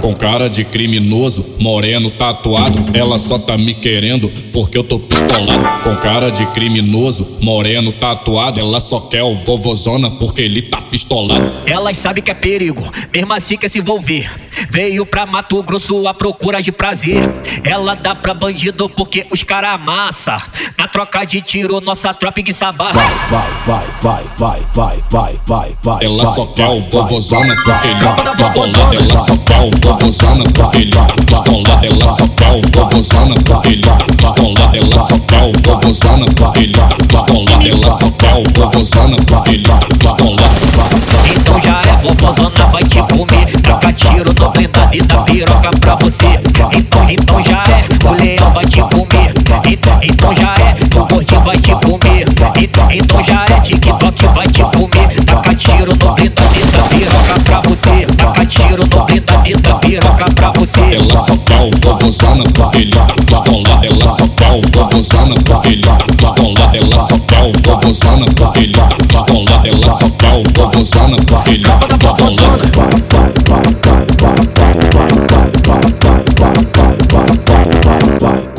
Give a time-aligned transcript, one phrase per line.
[0.00, 5.82] Com cara de criminoso, moreno tatuado, ela só tá me querendo porque eu tô pistolado.
[5.82, 11.50] Com cara de criminoso, moreno tatuado, ela só quer o vovozona porque ele tá pistolado.
[11.66, 12.82] Elas sabem que é perigo,
[13.12, 14.30] mesmo assim quer se envolver.
[14.70, 17.28] Veio pra Mato Grosso à procura de prazer.
[17.62, 20.40] Ela dá pra bandido porque os cara amassa.
[20.76, 22.92] Na troca de tiro, nossa tropa que sabarra.
[23.28, 26.04] Vai, vai, vai, vai, vai, vai, vai, vai.
[26.04, 28.94] Ela só quer o vovozona porque ele tá pistolado.
[28.94, 31.86] Ela só quer o vovozona porque ele tá pistolado.
[31.86, 34.76] Ela só quer o vovozona porque ele tá pistolado.
[34.76, 36.88] Ela só quer o vovozona porque ele tá.
[37.64, 39.78] Ela só quer o vovozona porque ele tá.
[46.04, 46.26] Você.
[46.76, 49.32] Então, então já é, o leão vai te comer.
[49.66, 52.26] Então, então já é, o gordinho vai te comer.
[52.60, 55.24] Então, então já é, TikTok vai te comer.
[55.24, 56.42] Taca tiro no e dá
[56.88, 58.06] piroca pra você.
[58.18, 60.80] Taca tiro no e dá piroca pra você.
[60.80, 63.86] Ela só o vovozona porque ele tá pistolado.
[63.86, 66.76] Ela só o vovozona porque ele tá pistolado.
[66.76, 69.66] Ela só o vovozona porque ele tá pistolado.
[69.66, 73.03] Ela só o vovozona porque ele tá pistolado.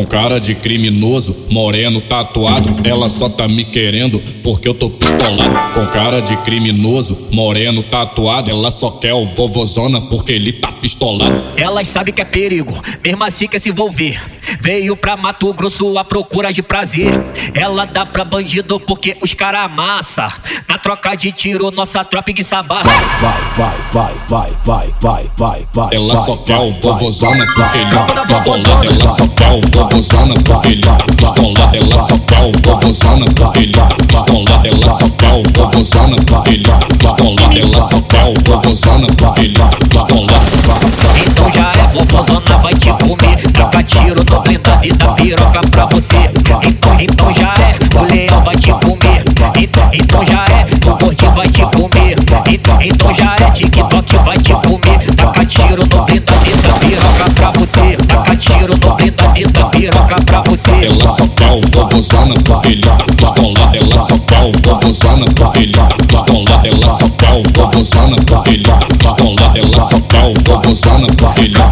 [0.00, 5.74] Com cara de criminoso, moreno tatuado, ela só tá me querendo porque eu tô pistolado.
[5.74, 11.42] Com cara de criminoso, moreno tatuado, ela só quer o vovozona porque ele tá pistolado.
[11.54, 14.18] Elas sabem que é perigo, mesmo assim quer se envolver.
[14.60, 17.12] Veio pra Mato Grosso à procura de prazer.
[17.54, 20.30] Ela dá pra bandido porque os cara amassa.
[20.68, 22.82] Na troca de tiro, nossa tropa em sabá.
[22.82, 25.88] vai, vai, vai, vai, vai, vai, vai, vai.
[25.92, 28.86] Ela só quer o vovozona porque ele vai, tá vai, pistolado.
[28.86, 31.76] Ela só quer o vovozona porque ele tá pistolado.
[31.76, 34.68] Ela só quer o vovozona porque ele tá pistolado.
[34.68, 37.58] Ela só quer o vovozona porque ele tá pistolado.
[37.58, 40.39] Ela só quer o vovozona porque ele tá pistolado.
[45.60, 46.16] Piroca pra você.
[46.66, 49.24] Então, então já é, o leão vai te comer.
[49.58, 52.16] Então, então já é, o gordinho vai te comer.
[52.48, 55.14] Então, então já é, TikTok vai te comer.
[55.16, 57.96] Taca tiro no blindado e dá piroca pra você.
[58.08, 60.70] Taca tiro no blindado e dá piroca pra você.
[60.70, 63.76] Ela só quer o vovozona porque ele tá pistolado.
[63.76, 66.68] Ela só quer o vovozona porque ele tá pistolado.
[66.68, 69.58] Ela só quer o vovozona porque ele tá pistolado.
[69.58, 71.68] Ela só quer o vovozona porque ele tá